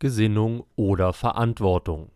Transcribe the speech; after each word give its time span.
Gesinnung 0.00 0.64
oder 0.74 1.12
Verantwortung 1.12 2.10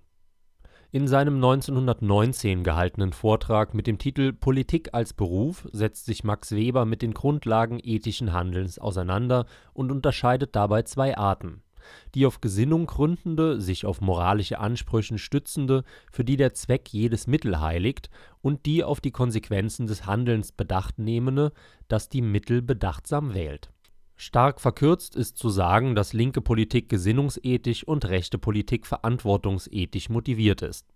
In 0.91 1.07
seinem 1.07 1.37
1919 1.37 2.65
gehaltenen 2.65 3.13
Vortrag 3.13 3.73
mit 3.73 3.87
dem 3.87 3.99
Titel 3.99 4.33
Politik 4.33 4.95
als 4.95 5.13
Beruf 5.13 5.69
setzt 5.71 6.07
sich 6.07 6.25
Max 6.25 6.51
Weber 6.51 6.85
mit 6.87 7.03
den 7.03 7.15
Grundlagen 7.15 7.79
ethischen 7.81 8.33
Handelns 8.33 8.81
auseinander 8.81 9.47
und 9.75 9.93
unterscheidet 9.93 10.57
dabei 10.57 10.83
zwei 10.83 11.17
Arten: 11.17 11.63
die 12.17 12.27
auf 12.27 12.41
Gesinnung 12.41 12.87
gründende, 12.87 13.61
sich 13.61 13.87
auf 13.87 14.01
moralische 14.01 14.59
Ansprüche 14.59 15.17
stützende, 15.17 15.85
für 16.11 16.25
die 16.25 16.37
der 16.37 16.55
Zweck 16.55 16.89
jedes 16.89 17.29
Mittel 17.29 17.61
heiligt, 17.61 18.11
und 18.43 18.67
die 18.67 18.83
auf 18.83 19.01
die 19.01 19.13
Konsequenzen 19.13 19.87
des 19.87 20.05
Handelns 20.05 20.51
Bedacht 20.51 20.99
nehmende, 20.99 21.53
das 21.87 22.09
die 22.09 22.23
Mittel 22.23 22.61
bedachtsam 22.61 23.35
wählt. 23.35 23.71
Stark 24.21 24.61
verkürzt 24.61 25.15
ist 25.15 25.39
zu 25.39 25.49
sagen, 25.49 25.95
dass 25.95 26.13
linke 26.13 26.41
Politik 26.41 26.89
gesinnungsethisch 26.89 27.85
und 27.85 28.05
rechte 28.05 28.37
Politik 28.37 28.85
verantwortungsethisch 28.85 30.09
motiviert 30.09 30.61
ist. 30.61 30.87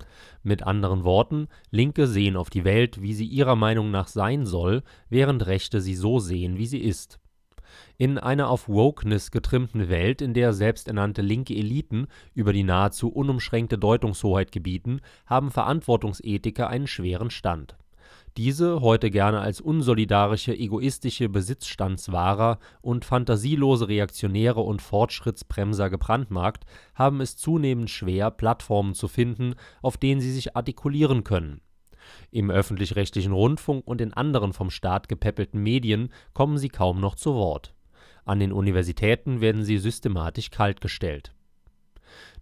Mit 0.43 0.65
anderen 0.65 1.05
Worten, 1.05 1.47
Linke 1.71 2.09
sehen 2.09 2.37
auf 2.37 2.51
die 2.51 2.65
Welt, 2.65 3.01
wie 3.01 3.15
sie 3.15 3.27
ihrer 3.27 3.55
Meinung 3.55 3.93
nach 3.93 4.09
sein 4.09 4.45
soll, 4.45 4.83
während 5.09 5.47
Rechte 5.47 5.81
sie 5.81 5.95
so 5.95 6.19
sehen, 6.19 6.59
wie 6.59 6.67
sie 6.67 6.81
ist. 6.81 7.21
In 7.97 8.19
einer 8.19 8.49
auf 8.49 8.69
Wokeness 8.69 9.31
getrimmten 9.31 9.89
Welt, 9.89 10.21
in 10.21 10.35
der 10.35 10.53
selbsternannte 10.53 11.23
linke 11.23 11.55
Eliten 11.55 12.09
über 12.35 12.53
die 12.53 12.65
nahezu 12.65 13.09
unumschränkte 13.09 13.79
Deutungshoheit 13.79 14.51
gebieten, 14.51 15.01
haben 15.27 15.53
Verantwortungsethiker 15.53 16.69
einen 16.69 16.89
schweren 16.89 17.31
Stand. 17.31 17.77
Diese, 18.39 18.81
heute 18.81 19.11
gerne 19.11 19.41
als 19.41 19.61
unsolidarische, 19.61 20.57
egoistische 20.57 21.29
Besitzstandswahrer 21.29 22.59
und 22.81 23.05
phantasielose 23.05 23.89
Reaktionäre 23.89 24.61
und 24.61 24.81
Fortschrittsbremser 24.81 25.91
gebrandmarkt, 25.91 26.65
haben 26.95 27.21
es 27.21 27.37
zunehmend 27.37 27.91
schwer, 27.91 28.31
Plattformen 28.31 28.95
zu 28.95 29.07
finden, 29.07 29.55
auf 29.83 29.99
denen 29.99 30.23
sie 30.23 30.33
sich 30.33 30.57
artikulieren 30.57 31.25
können. 31.25 31.61
Im 32.31 32.51
öffentlich-rechtlichen 32.51 33.33
Rundfunk 33.33 33.87
und 33.87 34.01
in 34.01 34.15
anderen 34.15 34.55
vom 34.55 34.71
Staat 34.71 35.11
gepäppelten 35.11 35.63
Medien 35.63 36.09
kommen 36.33 36.57
sie 36.57 36.71
kaum 36.71 37.01
noch 37.01 37.17
zu 37.17 37.35
Wort. 37.35 37.75
An 38.25 38.41
den 38.41 38.53
Universitäten 38.53 39.43
werden 39.43 39.63
sie 39.63 39.77
systematisch 39.77 40.51
kaltgestellt 40.51 41.35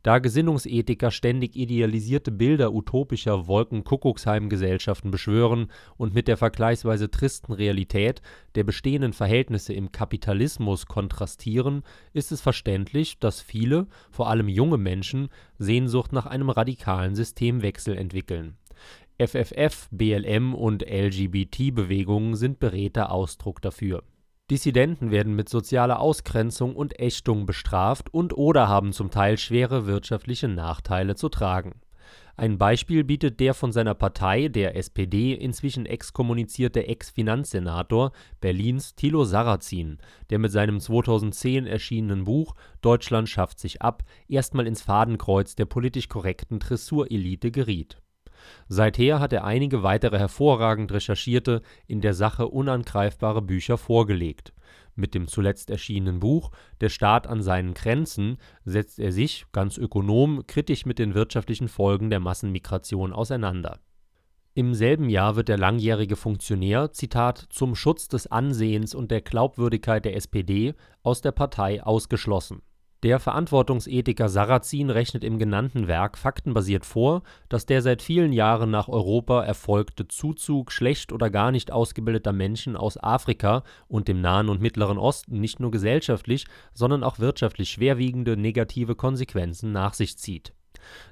da 0.03 0.19
Gesinnungsethiker 0.19 1.11
ständig 1.11 1.57
idealisierte 1.57 2.33
Bilder 2.33 2.73
utopischer 2.73 3.47
Wolkenkuckucksheim-Gesellschaften 3.47 5.11
beschwören 5.11 5.71
und 5.97 6.15
mit 6.15 6.29
der 6.29 6.37
vergleichsweise 6.37 7.11
tristen 7.11 7.53
Realität 7.53 8.23
der 8.55 8.65
bestehenden 8.65 9.13
Verhältnisse 9.13 9.75
im 9.75 9.93
Kapitalismus 9.93 10.87
kontrastieren, 10.87 11.83
ist 12.13 12.33
es 12.33 12.41
verständlich, 12.41 13.19
dass 13.19 13.41
viele, 13.41 13.87
vor 14.11 14.29
allem 14.29 14.49
junge 14.49 14.79
Menschen, 14.79 15.29
Sehnsucht 15.59 16.13
nach 16.13 16.27
einem 16.27 16.51
radikalen 16.51 17.15
Systemwechsel 17.15 17.97
entwickeln. 17.97 18.57
FFF, 19.19 19.89
BLM 19.91 20.55
und 20.55 20.83
LGBT-Bewegungen 20.83 22.37
sind 22.37 22.59
beredter 22.59 23.13
Ausdruck 23.13 23.61
dafür 23.61 24.03
Dissidenten 24.51 25.13
werden 25.13 25.37
mit 25.37 25.49
sozialer 25.49 26.01
Ausgrenzung 26.01 26.75
und 26.75 26.99
Ächtung 26.99 27.47
bestraft 27.47 28.13
und/oder 28.13 28.67
haben 28.67 28.93
zum 28.93 29.13
Teil 29.13 29.39
schwere 29.39 29.87
wirtschaftliche 29.87 30.49
Nachteile 30.49 31.15
zu 31.15 31.29
tragen. 31.29 31.81
Ein 32.37 32.59
Beispiel 32.59 33.05
bietet 33.05 33.39
der 33.39 33.55
von 33.55 33.71
seiner 33.71 33.95
Partei, 33.95 34.49
der 34.49 34.75
SPD, 34.75 35.35
inzwischen 35.35 35.87
exkommunizierte 35.87 36.87
Ex-Finanzsenator 36.89 38.11
Berlins 38.41 38.97
Thilo 38.97 39.25
Sarrazin, 39.25 39.99
der 40.31 40.41
mit 40.41 40.51
seinem 40.51 40.81
2010 40.81 41.67
erschienenen 41.67 42.25
Buch 42.25 42.57
Deutschland 42.81 43.29
schafft 43.29 43.61
sich 43.61 43.83
ab 43.83 44.03
erstmal 44.27 44.67
ins 44.67 44.83
Fadenkreuz 44.83 45.55
der 45.55 45.67
politisch 45.67 46.09
korrekten 46.09 46.59
Dressurelite 46.59 47.53
geriet 47.53 48.01
Seither 48.69 49.21
hat 49.21 49.33
er 49.33 49.45
einige 49.45 49.83
weitere 49.83 50.19
hervorragend 50.19 50.93
recherchierte, 50.93 51.63
in 51.87 52.01
der 52.01 52.15
Sache 52.15 52.49
unangreifbare 52.49 53.43
Bücher 53.43 53.79
vorgelegt. 53.79 54.53
Mit 54.95 55.15
dem 55.15 55.29
zuletzt 55.29 55.71
erschienenen 55.71 56.21
Buch 56.21 56.51
Der 56.81 56.89
Staat 56.89 57.27
an 57.27 57.43
seinen 57.43 57.75
Grenzen 57.75 58.39
setzt 58.65 58.99
er 58.99 59.13
sich, 59.13 59.47
ganz 59.53 59.79
ökonom, 59.79 60.45
kritisch 60.47 60.85
mit 60.87 60.99
den 60.99 61.15
wirtschaftlichen 61.15 61.69
Folgen 61.69 62.11
der 62.11 62.21
Massenmigration 62.21 63.13
auseinander. 63.13 63.81
Im 64.55 64.75
selben 64.75 65.09
Jahr 65.09 65.37
wird 65.37 65.49
der 65.49 65.59
langjährige 65.59 66.17
Funktionär 66.17 66.93
Zitat 66.93 67.47
„zum 67.51 67.75
Schutz 67.75 68.09
des 68.09 68.27
Ansehens 68.27 68.95
und 68.95 69.11
der 69.11 69.21
Glaubwürdigkeit 69.21 70.05
der 70.05 70.17
SPD 70.17 70.75
“aus 71.03 71.21
der 71.21 71.33
Partei 71.33 71.83
ausgeschlossen 71.83 72.63
der 73.03 73.19
Verantwortungsethiker 73.19 74.29
Sarrazin 74.29 74.91
rechnet 74.91 75.25
im 75.25 75.39
genannten 75.39 75.89
Werk 75.89 76.19
faktenbasiert 76.19 76.85
vor, 76.85 77.23
dass 77.49 77.65
der 77.65 77.81
seit 77.81 78.03
vielen 78.03 78.33
Jahren 78.33 78.71
nach 78.71 78.89
Europa 78.89 79.43
erfolgte 79.43 80.07
Zuzug 80.07 80.71
schlecht 80.71 81.11
oder 81.11 81.31
gar 81.31 81.51
nicht 81.51 81.73
ausgebildeter 81.73 82.33
Menschen 82.33 82.77
aus 82.77 83.03
Afrika 83.03 83.63
und 83.89 84.07
dem 84.07 84.21
Nahen 84.21 84.51
und 84.51 84.61
Mittleren 84.61 84.99
Osten 84.99 85.41
nicht 85.41 85.61
nur 85.61 85.71
gesellschaftlich, 85.71 86.45
sondern 86.75 87.03
auch 87.03 87.19
wirtschaftlich 87.19 87.71
schwerwiegende 87.71 88.37
negative 88.37 88.95
Konsequenzen 88.95 89.73
nach 89.73 89.95
sich 89.95 90.19
zieht. 90.19 90.53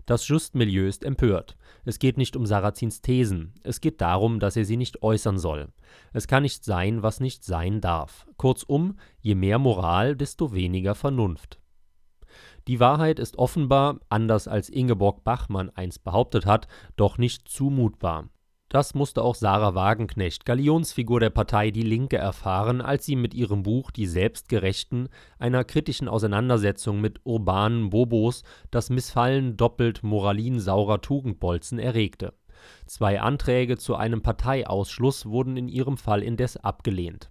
Das 0.05 0.29
Just-Milieu 0.29 0.87
ist 0.87 1.05
empört. 1.05 1.57
Es 1.85 1.99
geht 1.99 2.19
nicht 2.19 2.37
um 2.37 2.45
Sarrazins 2.45 3.01
Thesen, 3.01 3.55
es 3.63 3.81
geht 3.81 4.03
darum, 4.03 4.41
dass 4.41 4.57
er 4.57 4.67
sie 4.67 4.77
nicht 4.77 5.03
äußern 5.03 5.39
soll. 5.39 5.69
Es 6.13 6.27
kann 6.27 6.43
nicht 6.43 6.65
sein, 6.65 7.03
was 7.03 7.21
nicht 7.21 7.45
sein 7.45 7.81
darf. 7.81 8.27
Kurzum, 8.37 8.99
je 9.21 9.35
mehr 9.35 9.59
Moral, 9.59 10.17
desto 10.17 10.53
weniger 10.53 10.95
Vernunft. 10.95 11.59
Die 12.69 12.81
Wahrheit 12.81 13.19
ist 13.19 13.39
offenbar, 13.39 13.99
anders 14.11 14.47
als 14.47 14.69
Ingeborg 14.69 15.25
Bachmann 15.25 15.71
einst 15.71 16.05
behauptet 16.05 16.45
hat, 16.45 16.69
doch 16.97 17.17
nicht 17.17 17.49
zumutbar. 17.49 18.29
Das 18.69 18.93
musste 18.93 19.23
auch 19.23 19.35
Sarah 19.35 19.75
Wagenknecht, 19.75 20.45
Galionsfigur 20.45 21.19
der 21.19 21.31
Partei 21.31 21.71
Die 21.71 21.83
Linke, 21.83 22.19
erfahren, 22.19 22.83
als 22.83 23.07
sie 23.07 23.17
mit 23.17 23.33
ihrem 23.33 23.63
Buch 23.63 23.91
Die 23.91 24.07
Selbstgerechten 24.07 25.09
einer 25.39 25.65
kritischen 25.65 26.09
Auseinandersetzung 26.09 27.01
mit 27.01 27.21
urbanen 27.25 27.89
Bobos 27.89 28.43
das 28.71 28.91
Missfallen 28.91 29.57
doppelt 29.57 30.03
moralinsaurer 30.03 31.01
Tugendbolzen 31.01 31.79
erregte. 31.79 32.35
Zwei 32.85 33.23
Anträge 33.23 33.79
zu 33.79 33.95
einem 33.95 34.21
Parteiausschluss 34.21 35.25
wurden 35.25 35.57
in 35.57 35.69
ihrem 35.69 35.97
Fall 35.97 36.23
indes 36.23 36.59
abgelehnt 36.59 37.31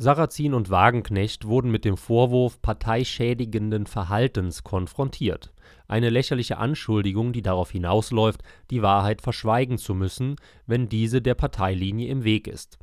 Sarrazin 0.00 0.54
und 0.54 0.70
Wagenknecht 0.70 1.44
wurden 1.44 1.72
mit 1.72 1.84
dem 1.84 1.96
Vorwurf 1.96 2.62
parteischädigenden 2.62 3.86
Verhaltens 3.86 4.62
konfrontiert, 4.62 5.52
eine 5.88 6.08
lächerliche 6.08 6.58
Anschuldigung, 6.58 7.32
die 7.32 7.42
darauf 7.42 7.72
hinausläuft, 7.72 8.44
die 8.70 8.80
Wahrheit 8.80 9.22
verschweigen 9.22 9.76
zu 9.76 9.94
müssen, 9.94 10.36
wenn 10.66 10.88
diese 10.88 11.20
der 11.20 11.34
Parteilinie 11.34 12.08
im 12.10 12.22
Weg 12.22 12.46
ist. 12.46 12.78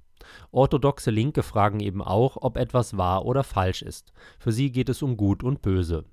Orthodoxe 0.52 1.10
Linke 1.10 1.42
fragen 1.42 1.80
eben 1.80 2.02
auch, 2.02 2.36
ob 2.42 2.58
etwas 2.58 2.98
wahr 2.98 3.24
oder 3.24 3.46
falsch 3.46 3.82
ist. 3.82 4.12
Für 4.38 4.52
sie 4.52 4.74
geht 4.74 4.90
es 4.90 5.02
um 5.02 5.16
Gut 5.16 5.42
und 5.42 5.62
Böse. 5.62 6.04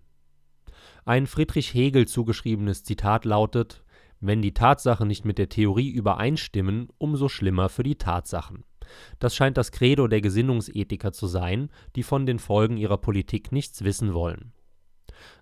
Ein 1.04 1.26
Friedrich 1.26 1.74
Hegel 1.74 2.06
zugeschriebenes 2.06 2.84
Zitat 2.84 3.24
lautet: 3.24 3.82
Wenn 4.20 4.40
die 4.40 4.54
Tatsachen 4.54 5.08
nicht 5.08 5.24
mit 5.24 5.38
der 5.38 5.48
Theorie 5.48 5.90
übereinstimmen, 5.90 6.90
umso 6.98 7.28
schlimmer 7.28 7.68
für 7.68 7.82
die 7.82 7.96
Tatsachen 7.96 8.62
das 9.18 9.34
scheint 9.34 9.56
das 9.56 9.72
Credo 9.72 10.06
der 10.08 10.20
Gesinnungsethiker 10.20 11.12
zu 11.12 11.26
sein, 11.26 11.70
die 11.96 12.02
von 12.02 12.26
den 12.26 12.38
Folgen 12.38 12.76
ihrer 12.76 12.98
Politik 12.98 13.52
nichts 13.52 13.84
wissen 13.84 14.14
wollen. 14.14 14.52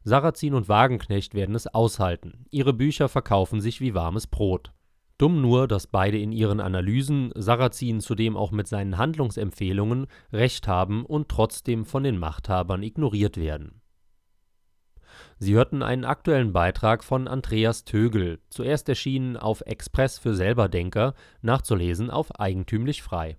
Sarrazin 0.05 0.55
und 0.55 0.69
Wagenknecht 0.69 1.35
werden 1.35 1.55
es 1.55 1.67
aushalten. 1.67 2.45
Ihre 2.51 2.73
Bücher 2.73 3.09
verkaufen 3.09 3.61
sich 3.61 3.81
wie 3.81 3.95
warmes 3.95 4.27
Brot. 4.27 4.73
Dumm 5.19 5.43
nur, 5.43 5.69
dass 5.69 5.87
beide 5.87 6.19
in 6.19 6.33
ihren 6.33 6.61
Analysen, 6.61 7.31
Sarrazin 7.35 8.01
zudem 8.01 8.37
auch 8.37 8.53
mit 8.53 8.69
seinen 8.69 8.97
Handlungsempfehlungen, 8.97 10.07
recht 10.33 10.67
haben 10.67 11.05
und 11.05 11.29
trotzdem 11.29 11.85
von 11.85 12.03
den 12.03 12.19
Machthabern 12.19 12.83
ignoriert 12.83 13.37
werden. 13.37 13.83
Sie 15.39 15.55
hörten 15.55 15.83
einen 15.83 16.07
aktuellen 16.07 16.53
Beitrag 16.53 17.05
von 17.05 17.29
Andreas 17.29 17.85
Tögel, 17.85 18.41
zuerst 18.49 18.89
erschienen 18.89 19.37
auf 19.37 19.61
Express 19.63 20.19
für 20.19 20.35
Selberdenker, 20.35 21.15
nachzulesen 21.43 22.11
auf 22.11 22.41
Eigentümlich 22.41 23.03
Frei 23.03 23.37